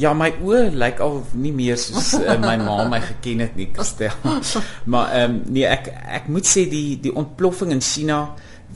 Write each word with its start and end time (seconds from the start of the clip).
Ja, 0.00 0.14
my 0.16 0.30
oë 0.40 0.70
lyk 0.80 1.00
al 1.04 1.18
nie 1.36 1.52
meer 1.52 1.76
soos 1.80 2.14
uh, 2.16 2.38
my 2.40 2.54
ma 2.62 2.76
my 2.88 3.00
geken 3.04 3.42
het 3.44 3.56
nie, 3.58 3.68
Kristel. 3.74 4.14
maar 4.92 5.12
ehm 5.12 5.34
um, 5.34 5.40
nee, 5.52 5.66
ek 5.68 5.90
ek 6.20 6.30
moet 6.32 6.48
sê 6.48 6.64
die 6.70 6.96
die 7.04 7.12
ontploffing 7.12 7.74
in 7.74 7.84
China 7.84 8.20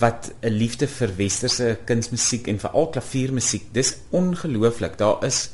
wat 0.00 0.32
'n 0.42 0.52
liefde 0.52 0.86
vir 0.90 1.14
westerse 1.16 1.78
kunsmusiek 1.88 2.48
en 2.52 2.60
veral 2.60 2.90
klaviermusiek, 2.96 3.70
dis 3.72 3.94
ongelooflik. 4.10 4.98
Daar 4.98 5.24
is 5.24 5.50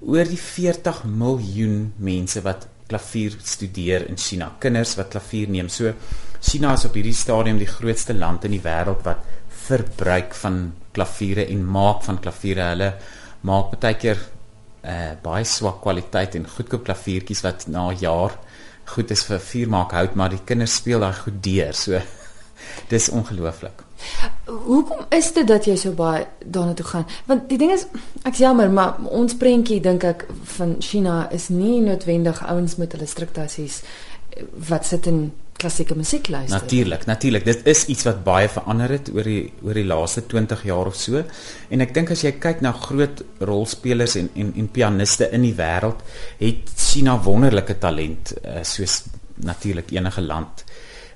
oor 0.00 0.24
die 0.24 0.40
40 0.40 1.04
miljoen 1.04 1.92
mense 1.98 2.42
wat 2.42 2.66
klavier 2.88 3.36
studeer 3.42 4.08
in 4.08 4.16
China. 4.16 4.52
Kinders 4.58 4.96
wat 4.96 5.12
klavier 5.14 5.48
neem. 5.48 5.68
So 5.68 5.92
China 6.40 6.72
is 6.74 6.84
op 6.84 6.94
hierdie 6.94 7.14
stadium 7.14 7.58
die 7.58 7.70
grootste 7.70 8.14
land 8.14 8.44
in 8.44 8.56
die 8.56 8.64
wêreld 8.64 9.04
wat 9.04 9.22
verbruik 9.66 10.34
van 10.34 10.72
klaviere 10.92 11.46
en 11.46 11.64
maak 11.64 12.02
van 12.02 12.18
klaviere. 12.18 12.70
Hulle 12.72 12.94
maak 13.42 13.78
baie 13.80 13.94
keer 13.94 14.18
uh 14.86 15.14
baie 15.22 15.44
swak 15.44 15.80
kwaliteit 15.82 16.36
en 16.38 16.46
goedkoop 16.48 16.84
klaviertjies 16.86 17.42
wat 17.42 17.66
na 17.66 17.88
jaar 17.98 18.36
goed 18.94 19.10
is 19.10 19.24
vir 19.26 19.40
vuur 19.42 19.70
maak 19.72 19.92
hout, 19.96 20.14
maar 20.14 20.30
die 20.30 20.42
kinders 20.44 20.76
speel 20.78 21.02
daai 21.02 21.14
goed 21.18 21.42
deur. 21.42 21.74
So 21.74 22.00
dis 22.92 23.08
ongelooflik. 23.10 23.82
Hoekom 24.46 25.06
is 25.10 25.32
dit 25.34 25.48
dat 25.48 25.66
jy 25.66 25.76
so 25.80 25.96
baie 25.96 26.26
daarna 26.44 26.76
toe 26.78 26.86
gaan? 26.86 27.06
Want 27.26 27.48
die 27.50 27.58
ding 27.58 27.72
is 27.74 27.86
ek's 28.28 28.42
jammer, 28.44 28.70
maar 28.70 29.00
ons 29.10 29.36
prentjie 29.40 29.80
dink 29.82 30.04
ek 30.06 30.26
van 30.56 30.76
China 30.84 31.24
is 31.34 31.48
nie 31.50 31.80
noodwendig 31.84 32.42
ouens 32.46 32.76
met 32.80 32.94
hulle 32.94 33.08
striktasies 33.10 33.82
wat 34.68 34.86
sit 34.86 35.08
in 35.10 35.30
klassieke 35.56 35.96
musiek 35.96 36.28
luister. 36.28 36.60
Natuurlik, 36.60 37.06
natuurlik. 37.06 37.44
Dit 37.44 37.66
is 37.66 37.84
iets 37.92 38.04
wat 38.08 38.22
baie 38.24 38.48
verander 38.48 38.92
het 38.96 39.10
oor 39.14 39.26
die 39.26 39.52
oor 39.64 39.78
die 39.78 39.86
laaste 39.86 40.26
20 40.28 40.64
jaar 40.68 40.90
of 40.90 40.96
so. 41.00 41.22
En 41.72 41.84
ek 41.84 41.94
dink 41.96 42.12
as 42.14 42.24
jy 42.26 42.34
kyk 42.42 42.62
na 42.64 42.72
groot 42.76 43.22
rolspelers 43.40 44.18
en 44.20 44.30
en 44.34 44.52
en 44.56 44.68
pianiste 44.72 45.30
in 45.32 45.46
die 45.46 45.54
wêreld, 45.56 46.02
het 46.40 46.74
China 46.76 47.16
wonderlike 47.24 47.78
talent 47.82 48.34
uh, 48.42 48.62
soos 48.64 49.02
natuurlik 49.44 49.92
enige 49.96 50.24
land. 50.24 50.64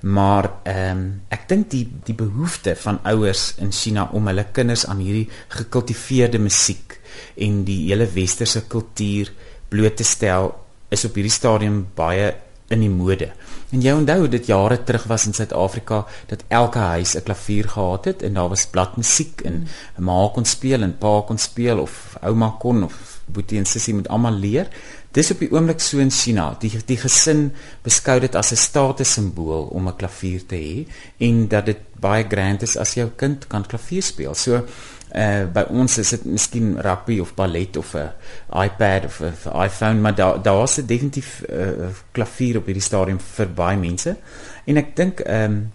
Maar 0.00 0.50
ehm 0.64 0.96
um, 0.96 1.04
ek 1.28 1.48
dink 1.48 1.70
die 1.74 1.84
die 2.04 2.16
behoefte 2.16 2.74
van 2.76 3.02
ouers 3.04 3.54
in 3.60 3.72
China 3.72 4.08
om 4.16 4.26
hulle 4.32 4.46
kinders 4.52 4.86
aan 4.86 5.02
hierdie 5.04 5.28
gekultiveerde 5.52 6.40
musiek 6.40 6.96
en 7.36 7.64
die 7.64 7.82
hele 7.90 8.08
westerse 8.08 8.64
kultuur 8.68 9.32
bloot 9.68 9.96
te 10.00 10.04
stel 10.04 10.54
is 10.88 11.04
op 11.04 11.14
hierdie 11.14 11.34
stadium 11.34 11.82
baie 11.94 12.32
in 12.70 12.84
die 12.84 12.90
mode. 12.90 13.30
En 13.74 13.82
jy 13.82 13.92
onthou 13.94 14.28
dit 14.30 14.46
jare 14.50 14.78
terug 14.86 15.04
was 15.10 15.26
in 15.26 15.34
Suid-Afrika 15.34 16.04
dat 16.30 16.44
elke 16.48 16.78
huis 16.78 17.14
'n 17.16 17.22
klavier 17.22 17.68
gehad 17.68 18.04
het 18.04 18.22
en 18.22 18.34
daar 18.34 18.48
was 18.48 18.66
bladmusiek 18.66 19.40
en 19.40 19.66
'n 19.98 20.04
ma 20.04 20.30
kon 20.34 20.44
speel 20.44 20.82
en 20.82 20.98
pa 20.98 21.22
kon 21.26 21.38
speel 21.38 21.78
of 21.78 22.16
ouma 22.22 22.54
kon 22.58 22.84
of 22.84 23.20
boetie 23.26 23.58
en 23.58 23.66
sussie 23.66 23.94
moet 23.94 24.08
almal 24.08 24.32
leer. 24.32 24.68
Dis 25.10 25.30
op 25.30 25.38
die 25.38 25.50
oomblik 25.50 25.80
so 25.80 25.98
in 25.98 26.10
China. 26.10 26.56
Die 26.60 26.70
die 26.86 26.96
gesin 26.96 27.52
beskou 27.82 28.20
dit 28.20 28.34
as 28.34 28.52
'n 28.52 28.56
statussimbool 28.56 29.62
om 29.74 29.88
'n 29.88 29.96
klavier 29.96 30.46
te 30.46 30.56
hê 30.56 30.86
en 31.18 31.48
dat 31.48 31.66
dit 31.66 31.78
baie 32.00 32.24
grand 32.28 32.62
is 32.62 32.76
as 32.76 32.94
jou 32.94 33.10
kind 33.16 33.46
kan 33.46 33.66
klavier 33.66 34.02
speel. 34.02 34.34
So 34.34 34.66
uh 35.14 35.46
by 35.52 35.64
ons 35.70 35.98
is 35.98 36.10
dit 36.10 36.24
miskien 36.24 36.76
rugby 36.80 37.18
of 37.20 37.34
ballet 37.34 37.76
of 37.76 37.94
'n 37.94 38.10
iPad 38.54 39.04
of 39.04 39.20
'n 39.20 39.62
iPhone 39.62 40.00
maar 40.00 40.14
daar 40.14 40.42
daar's 40.42 40.74
definitief 40.74 41.42
'n 41.48 41.54
uh, 41.54 41.88
klavier 42.12 42.56
op 42.56 42.66
hierdie 42.66 42.82
stadium 42.82 43.20
vir 43.20 43.48
baie 43.48 43.76
mense. 43.76 44.16
En 44.64 44.76
ek 44.76 44.96
dink 44.96 45.20
ehm 45.20 45.52
um, 45.52 45.72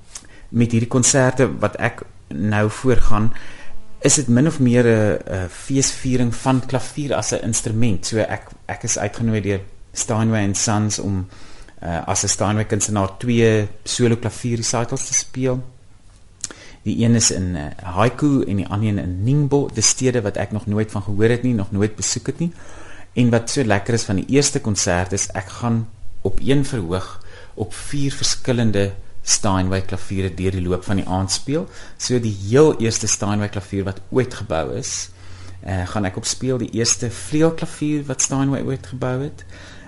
met 0.50 0.72
hierdie 0.72 0.90
konserte 0.90 1.58
wat 1.60 1.76
ek 1.76 2.02
nou 2.28 2.70
voorgaan 2.70 3.34
is 4.00 4.16
dit 4.16 4.28
min 4.28 4.48
of 4.48 4.60
meer 4.60 4.86
'n 4.86 5.50
feesviering 5.50 6.36
van 6.36 6.66
klavier 6.66 7.16
as 7.16 7.32
'n 7.32 7.44
instrument. 7.44 8.06
So 8.06 8.18
ek 8.18 8.50
ek 8.66 8.84
is 8.84 8.98
uitgenooi 8.98 9.42
deur 9.42 9.60
Steinway 9.94 10.44
and 10.44 10.58
Sons 10.58 11.00
om 11.00 11.28
uh, 11.84 12.08
as 12.08 12.24
'n 12.24 12.28
Steinway 12.28 12.66
kunstenaar 12.66 13.18
twee 13.18 13.68
solo 13.84 14.16
klavier 14.16 14.58
recitals 14.58 15.08
te 15.08 15.14
speel 15.14 15.64
Die 16.86 17.00
een 17.02 17.16
is 17.18 17.32
in 17.34 17.56
uh, 17.58 17.66
Haiku 17.82 18.44
en 18.46 18.60
die 18.62 18.68
ander 18.68 18.92
een 18.92 19.02
in 19.02 19.24
Ningbo, 19.26 19.66
die 19.74 19.84
stede 19.84 20.22
wat 20.22 20.38
ek 20.38 20.52
nog 20.54 20.68
nooit 20.70 20.92
van 20.94 21.02
gehoor 21.02 21.32
het 21.34 21.42
nie, 21.44 21.56
nog 21.58 21.72
nooit 21.74 21.96
besoek 21.98 22.30
het 22.30 22.44
nie. 22.44 22.52
En 23.18 23.32
wat 23.34 23.50
so 23.50 23.64
lekker 23.66 23.98
is 23.98 24.06
van 24.06 24.20
die 24.22 24.28
eerste 24.38 24.62
konsert 24.62 25.16
is 25.18 25.26
ek 25.34 25.50
gaan 25.62 25.88
op 26.22 26.38
een 26.44 26.62
verhoog 26.66 27.08
op 27.56 27.74
vier 27.74 28.14
verskillende 28.14 28.92
Steinway 29.26 29.82
klaviere 29.82 30.30
deur 30.38 30.54
die 30.54 30.62
loop 30.62 30.84
van 30.86 31.02
die 31.02 31.08
aand 31.10 31.32
speel. 31.34 31.66
So 31.98 32.20
die 32.22 32.36
heel 32.46 32.76
eerste 32.78 33.08
Steinway 33.10 33.50
klavier 33.50 33.88
wat 33.88 34.04
ooit 34.14 34.34
gebou 34.44 34.76
is, 34.78 35.10
uh, 35.66 35.88
gaan 35.90 36.06
ek 36.06 36.20
op 36.22 36.30
speel 36.30 36.62
die 36.62 36.70
eerste 36.78 37.10
vleuelklavier 37.10 38.06
wat 38.06 38.22
Steinway 38.22 38.62
ooit 38.62 38.94
gebou 38.94 39.16
het 39.24 39.42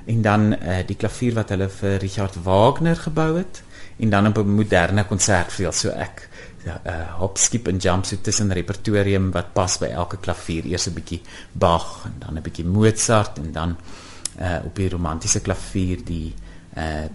en 0.07 0.23
dan 0.25 0.53
uh, 0.55 0.79
die 0.87 0.97
klavier 0.97 1.35
wat 1.37 1.53
hulle 1.53 1.67
vir 1.69 1.99
Richard 2.01 2.39
Wagner 2.47 2.97
gebou 3.05 3.35
het 3.37 3.61
en 3.99 4.09
dan 4.09 4.27
op 4.27 4.37
'n 4.37 4.55
moderne 4.55 5.03
konsertvleuel. 5.05 5.71
So 5.71 5.89
ek 5.89 6.29
uh, 6.67 7.19
hop 7.19 7.37
skip 7.37 7.67
en 7.67 7.77
jump 7.77 8.05
so 8.05 8.17
tussen 8.21 8.51
repertorium 8.51 9.31
wat 9.31 9.53
pas 9.53 9.77
by 9.79 9.91
elke 9.91 10.17
klavier. 10.17 10.65
Eers 10.65 10.87
'n 10.87 10.93
bietjie 10.93 11.21
Bach 11.53 12.05
en 12.05 12.19
dan 12.19 12.37
'n 12.37 12.41
bietjie 12.41 12.65
Mozart 12.65 13.37
en 13.37 13.51
dan 13.51 13.77
uh, 14.41 14.59
op 14.65 14.75
die 14.75 14.89
romantiese 14.89 15.41
klavier 15.41 16.03
die 16.05 16.33
uh 16.33 16.46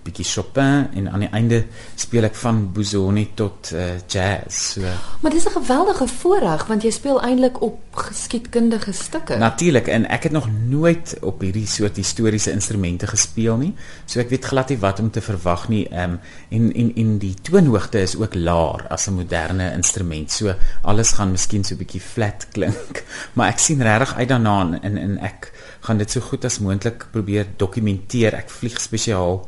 bietjie 0.03 0.25
Chopin 0.25 0.89
en 0.95 1.09
aan 1.11 1.23
die 1.25 1.31
einde 1.31 1.65
speel 1.95 2.27
ek 2.27 2.35
van 2.35 2.65
Busoni 2.75 3.29
tot 3.39 3.71
uh 3.75 3.93
jazz. 4.11 4.75
So 4.75 4.81
Maar 5.21 5.31
dis 5.31 5.47
'n 5.47 5.55
geweldige 5.55 6.07
voorreg 6.07 6.67
want 6.67 6.83
jy 6.83 6.91
speel 6.91 7.23
eintlik 7.23 7.61
op 7.63 7.79
geskiedkundige 7.93 8.93
stukke. 8.93 9.37
Natuurlik 9.37 9.87
en 9.87 10.09
ek 10.09 10.23
het 10.23 10.33
nog 10.33 10.49
nooit 10.69 11.17
op 11.21 11.41
hierdie 11.41 11.67
soort 11.67 11.97
historiese 11.97 12.51
instrumente 12.51 13.07
gespeel 13.07 13.57
nie. 13.57 13.75
So 14.05 14.21
ek 14.21 14.29
weet 14.29 14.45
glad 14.45 14.69
nie 14.69 14.79
wat 14.79 15.01
om 15.01 15.11
te 15.11 15.21
verwag 15.21 15.69
nie. 15.69 15.87
Um 15.91 16.19
en 16.49 16.73
en 16.75 16.93
en 16.97 17.19
die 17.19 17.35
toonhoogte 17.35 18.01
is 18.01 18.17
ook 18.17 18.35
laer 18.35 18.87
as 18.89 19.07
'n 19.07 19.15
moderne 19.15 19.73
instrument. 19.73 20.31
So 20.31 20.55
alles 20.83 21.13
gaan 21.13 21.31
miskien 21.31 21.65
so 21.65 21.77
bietjie 21.77 22.01
flat 22.01 22.47
klink. 22.55 23.05
Maar 23.33 23.49
ek 23.49 23.59
sien 23.59 23.83
regtig 23.83 24.15
uit 24.15 24.29
daarna 24.29 24.79
en 24.83 24.97
en 24.97 25.19
ek 25.19 25.53
gaan 25.81 25.99
dit 25.99 26.11
so 26.11 26.21
goed 26.21 26.45
as 26.45 26.59
moontlik 26.59 27.07
probeer 27.11 27.47
dokumenteer. 27.57 28.35
Ek 28.35 28.51
vlieg 28.51 28.81
spesiaal 28.81 29.43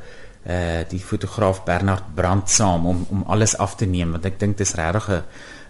uh 0.44 0.82
die 0.88 1.00
fotograaf 1.00 1.62
Bernard 1.64 2.14
Brandt 2.14 2.50
saam 2.50 2.86
om 2.86 3.06
om 3.10 3.24
alles 3.26 3.56
af 3.56 3.76
te 3.76 3.86
neem 3.86 4.10
want 4.12 4.26
ek 4.28 4.38
dink 4.38 4.58
dit 4.58 4.66
is 4.66 4.74
regtig 4.74 5.08
'n 5.08 5.22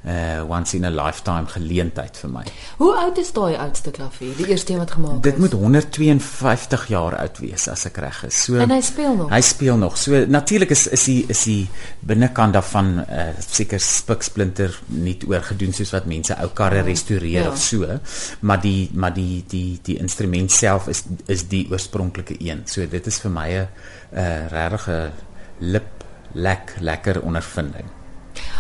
uh 0.05 0.45
once 0.49 0.77
in 0.77 0.85
a 0.85 0.91
lifetime 0.91 1.47
geleentheid 1.49 2.17
vir 2.21 2.31
my. 2.31 2.43
Hoe 2.77 2.91
oud 3.01 3.19
is 3.19 3.31
daai 3.33 3.57
oudste 3.57 3.91
klavier? 3.91 4.35
Die 4.37 4.51
eerste 4.53 4.75
een 4.75 4.83
wat 4.83 4.91
gemaak 4.91 5.15
is. 5.17 5.23
Dit 5.25 5.39
moet 5.41 5.53
152 5.57 6.87
jaar 6.93 7.17
oud 7.23 7.41
wees 7.41 7.65
as 7.73 7.87
ek 7.89 8.03
reg 8.05 8.19
is. 8.29 8.43
So 8.45 8.61
En 8.61 8.75
hy 8.75 8.81
speel 8.85 9.17
nog. 9.17 9.33
Hy 9.33 9.41
speel 9.41 9.81
nog. 9.81 9.97
So 9.99 10.21
natuurlik 10.29 10.75
is 10.77 10.87
is 10.93 11.07
die 11.09 11.25
is 11.33 11.47
die 11.49 11.65
binnekant 12.05 12.59
daarvan 12.59 12.93
uh 13.01 13.27
seker 13.49 13.81
spiksplinter 13.81 14.77
nie 14.93 15.17
oorgedoen 15.29 15.73
soos 15.73 15.95
wat 15.97 16.07
mense 16.11 16.37
ou 16.37 16.51
karre 16.53 16.83
ja. 16.83 16.89
restoreer 16.91 17.49
ja. 17.49 17.49
of 17.51 17.59
so, 17.59 17.99
maar 18.41 18.61
die 18.61 18.91
maar 18.93 19.15
die 19.17 19.45
die 19.49 19.81
die 19.83 19.99
instrument 20.05 20.53
self 20.53 20.89
is 20.93 21.05
is 21.33 21.49
die 21.49 21.65
oorspronklike 21.73 22.37
een. 22.45 22.67
So 22.69 22.85
dit 22.87 23.07
is 23.07 23.21
vir 23.25 23.31
my 23.31 23.49
'n 23.49 23.69
uh 24.13 24.49
regtig 24.53 24.89
'n 24.89 25.13
lip 25.61 26.05
lek 26.35 26.75
lekker 26.81 27.23
ondervinding. 27.23 28.04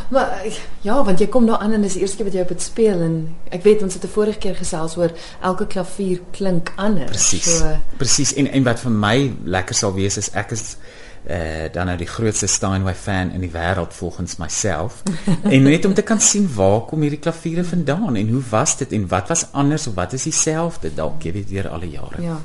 Maar 0.08 0.42
ja, 0.80 1.04
want 1.04 1.18
jy 1.18 1.26
kom 1.32 1.46
daar 1.46 1.62
aan 1.64 1.72
en 1.72 1.82
dis 1.82 1.92
die 1.96 2.02
eerste 2.02 2.16
keer 2.16 2.26
wat 2.28 2.34
jy 2.34 2.42
op 2.44 2.52
dit 2.52 2.62
speel 2.62 3.00
en 3.06 3.14
ek 3.54 3.62
weet 3.62 3.82
ons 3.82 3.94
het 3.94 4.04
'n 4.04 4.12
vorige 4.16 4.38
keer 4.38 4.56
gesels 4.56 4.96
oor 4.96 5.12
elke 5.40 5.66
klavier 5.66 6.20
klink 6.30 6.72
anders. 6.76 7.10
Presies. 7.10 7.58
So, 7.58 7.76
Presies. 7.96 8.34
En 8.34 8.50
en 8.50 8.62
wat 8.62 8.80
vir 8.80 8.90
my 8.90 9.34
lekker 9.44 9.74
sal 9.74 9.94
wees 9.94 10.16
is 10.16 10.30
ek 10.30 10.50
is 10.50 10.76
uh 11.24 11.72
dan 11.72 11.86
nou 11.86 11.96
die 11.96 12.06
grootste 12.06 12.46
Steinway 12.46 12.94
fan 12.94 13.30
in 13.30 13.40
die 13.40 13.50
wêreld 13.50 13.94
volgens 13.94 14.36
myself. 14.36 15.02
en 15.54 15.62
net 15.62 15.84
om 15.84 15.94
te 15.94 16.02
kan 16.02 16.20
sien 16.20 16.54
waar 16.54 16.80
kom 16.80 17.00
hierdie 17.00 17.18
klaviere 17.18 17.64
vandaan 17.64 18.16
en 18.16 18.28
hoe 18.28 18.42
was 18.50 18.76
dit 18.76 18.92
en 18.92 19.08
wat 19.08 19.28
was 19.28 19.46
anders 19.52 19.86
of 19.86 19.94
wat 19.94 20.12
is 20.12 20.22
dieselfde 20.22 20.94
dalk 20.94 21.22
jy 21.22 21.32
weet 21.32 21.48
deur 21.48 21.68
al 21.68 21.80
die 21.80 21.90
jare. 21.90 22.22
Ja. 22.22 22.40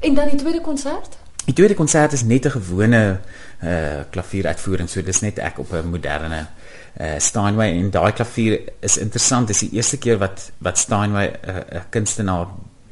En 0.00 0.14
dan 0.14 0.28
die 0.28 0.36
tweede 0.36 0.60
konsert? 0.60 1.16
Die 1.44 1.52
tweede 1.52 1.74
konsert 1.74 2.12
is 2.12 2.24
net 2.24 2.46
'n 2.46 2.50
gewone 2.50 3.20
uh 3.62 4.02
klavieruitvoering, 4.10 4.88
so 4.88 5.02
dis 5.02 5.20
net 5.20 5.38
ek 5.38 5.58
op 5.58 5.72
'n 5.72 5.90
moderne 5.90 6.46
uh 7.00 7.18
Steinway 7.18 7.70
en 7.78 7.90
daai 7.90 8.12
klavier 8.12 8.60
is 8.80 8.96
interessant, 8.96 9.48
dis 9.48 9.58
die 9.58 9.72
eerste 9.72 9.98
keer 9.98 10.18
wat 10.18 10.50
wat 10.58 10.78
Steinway 10.78 11.26
'n 11.26 11.76
uh, 11.76 11.80
kunstenaar 11.90 12.46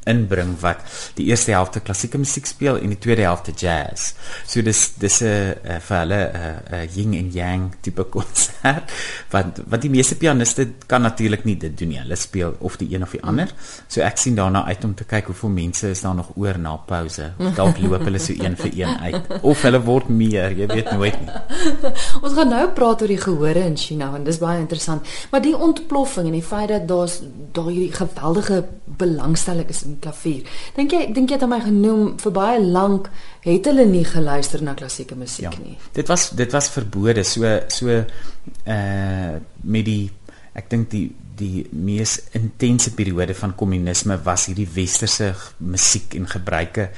inbring 0.08 0.54
wat 0.60 0.82
die 1.18 1.28
eerste 1.30 1.52
helfte 1.54 1.80
klassieke 1.80 2.18
musiek 2.18 2.46
speel 2.48 2.78
en 2.80 2.94
die 2.94 2.98
tweede 2.98 3.26
helfte 3.26 3.52
jazz. 3.56 4.12
So 4.46 4.62
dis 4.62 4.92
dis 4.98 5.20
'n 5.22 5.26
uh, 5.26 5.78
vir 5.78 5.98
hulle 5.98 6.20
'n 6.32 6.36
uh, 6.36 6.82
uh, 6.82 6.96
yin 6.96 7.14
en 7.14 7.30
yang 7.32 7.70
tipe 7.80 8.04
konsert 8.04 8.90
wat 9.34 9.60
wat 9.68 9.82
die 9.82 9.90
meeste 9.90 10.16
pianiste 10.16 10.68
kan 10.86 11.02
natuurlik 11.02 11.44
nie 11.44 11.56
dit 11.56 11.78
doen 11.78 11.88
nie. 11.88 11.98
Hulle 11.98 12.16
speel 12.16 12.56
of 12.60 12.76
die 12.76 12.94
een 12.94 13.02
of 13.02 13.10
die 13.10 13.22
ander. 13.22 13.48
So 13.88 14.00
ek 14.00 14.18
sien 14.18 14.34
daarna 14.34 14.64
uit 14.64 14.84
om 14.84 14.94
te 14.94 15.04
kyk 15.04 15.26
hoeveel 15.26 15.50
mense 15.50 15.90
is 15.90 16.00
daar 16.00 16.14
nog 16.14 16.32
oor 16.36 16.58
na 16.58 16.76
pouse. 16.76 17.32
Dalk 17.56 17.78
loop 17.78 18.04
hulle 18.04 18.18
so 18.18 18.32
een 18.32 18.56
vir 18.56 18.70
een 18.74 18.98
uit 18.98 19.42
of 19.42 19.62
hulle 19.62 19.80
word 19.80 20.08
meer, 20.08 20.50
jy 20.50 20.66
weet 20.66 20.92
nooit 20.92 21.20
nie. 21.20 21.30
Ons 22.24 22.34
gaan 22.34 22.48
nou 22.48 22.68
praat 22.74 23.02
oor 23.02 23.08
die 23.08 23.20
gehore 23.20 23.64
in 23.66 23.76
China 23.76 24.10
want 24.10 24.26
dis 24.26 24.38
baie 24.38 24.58
interessant. 24.60 25.06
Maar 25.30 25.42
die 25.42 25.56
ontploffing 25.56 26.26
en 26.26 26.38
die 26.38 26.42
feit 26.42 26.68
dat 26.68 26.88
daar's 26.88 27.20
daai 27.52 27.92
geweldige 27.92 28.64
belangstelling 28.98 29.68
is 29.68 29.84
in 29.92 30.00
klavier. 30.02 30.48
Dink 30.76 30.94
jy 30.96 31.04
dink 31.14 31.30
jy 31.30 31.38
het 31.38 31.46
aan 31.46 31.52
my 31.54 31.60
genoem 31.64 32.16
vir 32.22 32.34
baie 32.36 32.60
lank 32.62 33.10
het 33.44 33.68
hulle 33.70 33.86
nie 33.90 34.04
geluister 34.08 34.62
na 34.64 34.74
klassieke 34.78 35.18
musiek 35.18 35.50
ja, 35.50 35.54
nie. 35.62 35.76
Dit 35.96 36.10
was 36.12 36.30
dit 36.38 36.52
was 36.56 36.70
verbode 36.72 37.24
so 37.28 37.58
so 37.68 37.98
uh 37.98 39.32
met 39.62 39.86
die 39.86 40.10
ek 40.58 40.70
dink 40.70 40.90
die 40.92 41.08
die 41.42 41.64
mees 41.72 42.18
intense 42.36 42.92
periode 42.94 43.34
van 43.34 43.54
kommunisme 43.58 44.18
was 44.26 44.46
hierdie 44.50 44.68
westerse 44.74 45.32
musiek 45.58 46.16
en 46.18 46.28
gebruike 46.28 46.88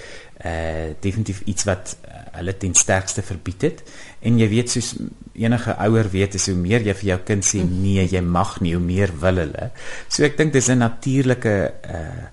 uh 0.45 0.89
definitief 1.01 1.45
iets 1.51 1.67
wat 1.69 1.95
uh, 2.03 2.25
hulle 2.39 2.57
ten 2.59 2.75
sterkste 2.75 3.23
verbied 3.23 3.69
het 3.69 3.85
en 4.27 4.41
jy 4.41 4.49
weet 4.51 4.75
soos 4.75 4.95
enige 5.35 5.77
ouer 5.87 6.11
weet 6.11 6.35
is 6.39 6.49
hoe 6.51 6.57
meer 6.59 6.83
jy 6.87 6.97
vir 6.99 7.11
jou 7.13 7.21
kind 7.31 7.47
sê 7.47 7.63
nee 7.69 8.05
jy 8.11 8.23
mag 8.27 8.57
nie 8.65 8.75
hoe 8.75 8.83
meer 8.83 9.15
wil 9.23 9.39
hulle 9.45 9.71
so 10.09 10.27
ek 10.27 10.37
dink 10.41 10.53
dis 10.53 10.69
'n 10.71 10.83
natuurlike 10.83 11.55
uh, 11.99 12.27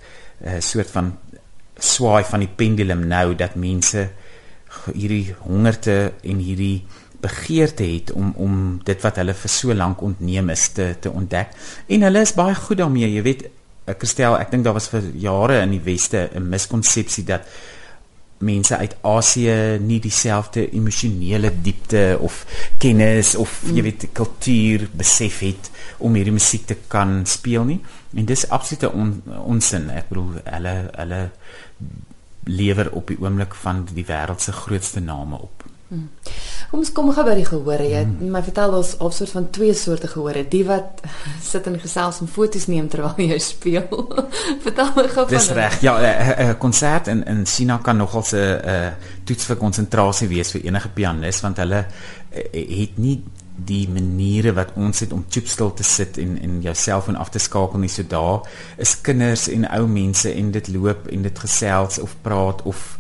uh 0.46 0.60
soort 0.60 0.90
van 0.90 1.18
swaai 1.78 2.24
van 2.24 2.40
die 2.40 2.52
pendulum 2.56 3.08
nou 3.08 3.36
dat 3.36 3.56
mense 3.56 4.10
hierdie 4.94 5.36
hongerte 5.44 6.14
en 6.24 6.38
hierdie 6.38 6.86
begeerte 7.22 7.84
het 7.84 8.12
om 8.12 8.34
om 8.38 8.80
dit 8.86 9.02
wat 9.06 9.20
hulle 9.22 9.34
vir 9.38 9.54
so 9.54 9.74
lank 9.74 10.02
ontneem 10.02 10.50
is 10.50 10.70
te 10.76 10.94
te 11.00 11.12
ontdek. 11.12 11.54
En 11.88 12.08
hulle 12.08 12.24
is 12.26 12.34
baie 12.38 12.56
goed 12.56 12.82
daarmee 12.82 13.10
jy 13.12 13.26
weet 13.26 13.44
Christel 13.98 14.38
ek 14.40 14.52
dink 14.54 14.66
daar 14.66 14.78
was 14.78 14.90
vir 14.94 15.06
jare 15.18 15.62
in 15.62 15.76
die 15.76 15.84
weste 15.86 16.30
'n 16.34 16.50
miskonsepsie 16.50 17.24
dat 17.24 17.48
mense 18.42 18.78
uit 18.78 18.96
Asië 19.08 19.56
nie 19.82 20.00
dieselfde 20.04 20.66
emosionele 20.72 21.52
diepte 21.62 22.18
of 22.20 22.46
kennis 22.82 23.36
of 23.36 23.62
mm. 23.64 23.76
jy 23.76 23.86
weet 23.88 24.08
kultuur 24.18 24.88
besef 24.98 25.42
het 25.46 25.72
om 25.98 26.16
hierdie 26.18 26.36
musiek 26.36 26.66
te 26.70 26.78
kan 26.92 27.22
speel 27.26 27.68
nie. 27.70 27.80
En 28.16 28.26
dis 28.26 28.48
absolute 28.50 28.92
on, 28.92 29.14
onsin. 29.46 29.90
Ek 29.94 30.10
bedoel 30.10 30.42
hulle 30.44 30.76
hulle 30.96 31.22
lewer 32.50 32.90
op 32.98 33.12
die 33.12 33.20
oomblik 33.22 33.54
van 33.62 33.84
die 33.94 34.06
wêreld 34.08 34.42
se 34.42 34.54
grootste 34.56 35.04
name 35.04 35.38
op. 35.38 35.66
Hmm. 35.92 36.08
Kom 36.72 36.80
ons 36.80 36.90
kom 36.96 37.10
gou 37.12 37.24
by 37.28 37.34
die 37.36 37.44
gehoor. 37.44 37.82
Jy 37.84 37.98
het 37.98 38.08
hmm. 38.08 38.30
my 38.32 38.40
vertel 38.46 38.78
ons 38.78 38.94
op 39.04 39.12
soort 39.12 39.34
van 39.36 39.50
twee 39.52 39.74
soorte 39.76 40.08
gehoor. 40.08 40.40
Die 40.54 40.64
wat 40.64 41.04
sit 41.52 41.68
in 41.68 41.76
gesels 41.84 42.22
en 42.24 42.32
foto's 42.32 42.70
neem 42.72 42.88
terwyl 42.92 43.20
jy 43.20 43.40
speel. 43.44 43.90
vertel 44.66 44.94
my 44.96 45.06
gou 45.12 45.26
van 45.26 45.36
Dis 45.36 45.50
reg. 45.58 45.82
Ja, 45.84 45.98
'n 46.00 46.58
konsert 46.64 47.12
in 47.12 47.26
in 47.28 47.44
China 47.46 47.82
kan 47.84 48.00
nogal 48.00 48.24
'n 48.32 48.38
'n 48.38 48.96
toets 49.28 49.52
vir 49.52 49.60
konsentrasie 49.60 50.28
wees 50.32 50.56
vir 50.56 50.64
enige 50.72 50.90
pianis 50.96 51.42
want 51.42 51.58
hulle 51.58 51.86
eh, 52.32 52.80
het 52.80 52.98
nie 52.98 53.20
die 53.66 53.88
maniere 53.90 54.54
wat 54.54 54.72
ons 54.80 55.04
het 55.04 55.12
om 55.14 55.26
chipstil 55.30 55.74
te 55.74 55.84
sit 55.84 56.18
en 56.18 56.38
en 56.42 56.62
jou 56.62 56.76
selfoon 56.76 57.20
af 57.20 57.30
te 57.30 57.40
skakel 57.40 57.80
nie 57.80 57.92
so 57.92 58.04
daar 58.08 58.48
is 58.78 58.96
kinders 59.02 59.48
en 59.52 59.68
ou 59.70 59.88
mense 59.88 60.34
en 60.34 60.52
dit 60.52 60.68
loop 60.68 61.08
en 61.08 61.22
dit 61.22 61.40
gesels 61.40 62.00
of 62.00 62.16
praat 62.22 62.62
of 62.64 62.98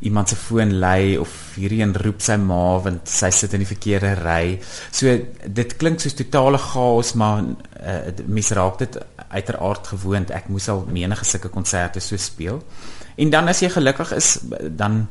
iemand 0.00 0.28
se 0.28 0.36
foon 0.36 0.72
lei 0.82 1.18
of 1.18 1.30
hierdie 1.56 1.80
een 1.82 1.94
roep 1.94 2.20
sy 2.20 2.36
ma 2.40 2.78
want 2.84 3.08
sy 3.08 3.30
sit 3.30 3.54
in 3.54 3.62
die 3.64 3.70
verkeerde 3.70 4.14
ry. 4.20 4.58
So 4.90 5.12
dit 5.46 5.76
klink 5.80 6.02
soos 6.02 6.16
totale 6.18 6.58
chaos, 6.58 7.14
maar 7.14 7.44
uh, 7.44 8.00
mens 8.26 8.50
raak 8.56 8.78
dit 8.82 8.98
uiteraard 9.28 9.92
gewoond. 9.94 10.34
Ek 10.34 10.50
moes 10.52 10.68
al 10.68 10.84
menige 10.90 11.24
sulke 11.28 11.52
konserte 11.52 12.02
so 12.04 12.20
speel. 12.20 12.62
En 13.16 13.30
dan 13.30 13.48
as 13.48 13.62
jy 13.62 13.70
gelukkig 13.70 14.12
is, 14.16 14.36
dan 14.74 15.06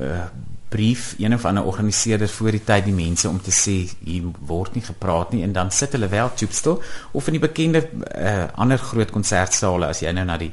uh, 0.00 0.28
brief 0.68 1.14
een 1.18 1.34
of 1.34 1.44
ander 1.44 1.64
organiseerder 1.64 2.28
voor 2.28 2.50
die 2.50 2.64
tyd 2.64 2.84
die 2.84 2.94
mense 2.94 3.28
om 3.28 3.40
te 3.40 3.52
sê 3.54 3.76
hier 4.04 4.28
word 4.46 4.74
nie 4.76 4.84
gepraat 4.84 5.32
nie 5.32 5.42
en 5.42 5.54
dan 5.56 5.70
sit 5.72 5.94
hulle 5.96 6.10
wel 6.12 6.28
toepstel 6.36 6.82
of 7.16 7.26
in 7.26 7.38
die 7.38 7.42
bekende 7.42 7.86
uh, 7.88 8.44
ander 8.54 8.78
groot 8.78 9.10
konsertsale 9.14 9.88
as 9.88 10.02
jy 10.04 10.12
nou 10.12 10.26
na 10.28 10.36
die 10.40 10.52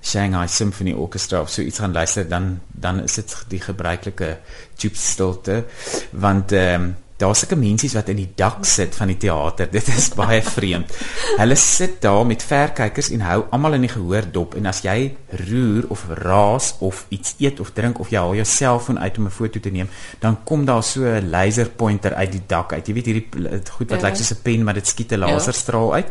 Shanghai 0.00 0.46
Symphony 0.46 0.92
Orchestra 0.92 1.40
of 1.40 1.50
so 1.50 1.62
iets 1.62 1.78
gaan 1.78 1.92
luister 1.92 2.28
dan 2.28 2.60
dan 2.68 3.02
is 3.02 3.14
dit 3.14 3.36
die 3.48 3.60
gebruikelike 3.60 4.38
tube 4.76 4.96
stilte 4.96 5.64
want 6.10 6.52
ehm 6.52 6.82
um, 6.82 6.96
daar's 7.20 7.42
seker 7.44 7.58
mense 7.60 7.90
wat 7.94 8.08
in 8.12 8.20
die 8.22 8.28
dak 8.36 8.64
sit 8.68 8.96
van 8.96 9.10
die 9.12 9.18
teater. 9.20 9.68
Dit 9.70 9.88
is 9.92 10.08
baie 10.20 10.40
vreemd. 10.44 10.92
Hulle 11.36 11.56
sit 11.60 12.00
daar 12.04 12.24
met 12.26 12.44
verkykers 12.46 13.10
en 13.14 13.24
hou 13.26 13.38
almal 13.52 13.76
in 13.78 13.86
die 13.86 13.92
gehoor 13.92 14.28
dop 14.32 14.56
en 14.58 14.70
as 14.70 14.82
jy 14.86 15.12
roer 15.46 15.88
of 15.92 16.06
raas 16.22 16.72
of 16.80 17.04
iets 17.14 17.36
eet 17.42 17.60
of 17.60 17.72
drink 17.76 18.00
of 18.00 18.12
jy 18.12 18.20
haal 18.20 18.38
jou 18.40 18.46
selfoon 18.48 18.98
uit 18.98 19.18
om 19.18 19.26
'n 19.26 19.36
foto 19.36 19.60
te 19.60 19.70
neem, 19.70 19.88
dan 20.20 20.38
kom 20.44 20.64
daar 20.64 20.82
so 20.82 21.04
'n 21.04 21.30
laser 21.30 21.68
pointer 21.68 22.14
uit 22.14 22.32
die 22.32 22.42
dak 22.46 22.72
uit. 22.72 22.86
Jy 22.86 22.94
weet 22.94 23.06
hierdie 23.06 23.28
goed 23.70 23.90
wat 23.90 24.00
ja. 24.00 24.06
lyk 24.08 24.16
soos 24.16 24.32
'n 24.32 24.42
pen 24.42 24.64
maar 24.64 24.74
dit 24.74 24.86
skiet 24.86 25.12
'n 25.12 25.20
ja. 25.20 25.26
laserstraal 25.26 25.94
uit. 25.94 26.08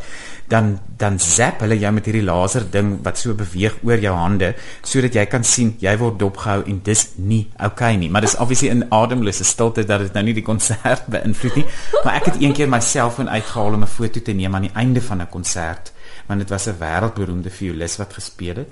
Dan 0.47 0.79
dan 0.97 1.19
zap 1.19 1.59
hulle 1.59 1.77
jou 1.79 1.91
met 1.94 2.05
hierdie 2.05 2.23
laser 2.23 2.65
ding 2.71 3.00
wat 3.03 3.17
so 3.17 3.33
beweeg 3.33 3.75
oor 3.83 4.00
jou 4.00 4.15
hande 4.15 4.55
sodat 4.83 5.13
jy 5.13 5.25
kan 5.25 5.44
sien 5.44 5.75
jy 5.79 5.97
word 5.97 6.19
dopgehou 6.19 6.63
en 6.65 6.79
dis 6.83 7.07
nie 7.15 7.47
okay 7.63 7.95
nie. 7.95 8.09
Maar 8.09 8.21
dis 8.21 8.38
obviously 8.38 8.69
'n 8.69 8.85
ademlose 8.89 9.44
stilte 9.44 9.85
dat 9.85 10.00
dit 10.00 10.13
nou 10.13 10.23
nie 10.23 10.33
die 10.33 10.44
konsert 10.51 10.99
konsert 11.00 11.07
beïnvloed 11.07 11.56
nie, 11.56 11.66
maar 12.04 12.19
ek 12.19 12.30
het 12.31 12.42
een 12.42 12.54
keer 12.54 12.69
myself 12.69 13.19
in 13.19 13.30
uitgehaal 13.30 13.74
om 13.74 13.84
'n 13.84 13.88
foto 13.88 14.22
te 14.22 14.31
neem 14.31 14.56
aan 14.56 14.68
die 14.68 14.75
einde 14.75 15.01
van 15.01 15.22
'n 15.22 15.30
konsert, 15.30 15.92
want 16.28 16.40
dit 16.40 16.50
was 16.50 16.68
'n 16.68 16.78
wêreldberoemde 16.80 17.50
violis 17.50 17.98
wat 17.98 18.13
gespeel 18.13 18.56
het. 18.56 18.69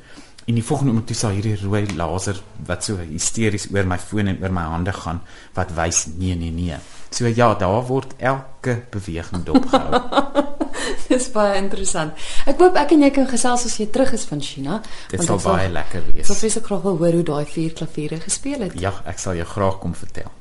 En 0.48 0.54
die 0.54 0.64
volgende 0.64 0.92
oomblik 0.92 1.08
toe 1.08 1.16
sal 1.16 1.30
hierdie 1.30 1.60
rooi 1.62 1.96
laser 1.96 2.42
wat 2.66 2.84
so 2.84 2.96
hysteries 2.96 3.68
oor 3.74 3.86
my 3.86 3.98
foon 3.98 4.28
en 4.28 4.38
oor 4.42 4.52
my 4.52 4.62
hande 4.62 4.94
gaan 4.94 5.22
wat 5.54 5.74
wys 5.74 6.06
nee 6.18 6.36
nee 6.36 6.52
nee. 6.52 6.78
So 7.10 7.28
ja, 7.28 7.54
daar 7.56 7.86
word 7.86 8.14
elke 8.18 8.84
beweging 8.90 9.44
dopgehou. 9.44 10.02
Dis 11.08 11.32
baie 11.32 11.58
interessant. 11.58 12.14
Ek 12.46 12.60
hoop 12.60 12.76
ek 12.76 12.92
en 12.92 13.02
jy 13.02 13.12
kan 13.12 13.28
gesels 13.28 13.66
as 13.66 13.78
jy 13.78 13.88
terug 13.88 14.14
is 14.14 14.24
van 14.24 14.42
China. 14.42 14.82
Dit 15.10 15.24
sal 15.24 15.40
baie 15.44 15.70
lekker 15.70 16.04
wees. 16.14 16.28
So 16.28 16.34
fisies 16.34 16.64
graag 16.64 16.82
wil 16.82 16.98
hoor 16.98 17.12
hoe 17.12 17.24
daai 17.24 17.46
vier 17.46 17.74
klaviere 17.74 18.20
gespeel 18.20 18.60
het. 18.62 18.80
Ja, 18.80 18.94
ek 19.06 19.20
sal 19.20 19.36
jou 19.36 19.46
graag 19.46 19.80
kom 19.80 19.96
vertel. 19.96 20.32